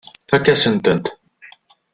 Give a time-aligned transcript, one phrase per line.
[0.27, 1.05] Tfakk-asent-tent.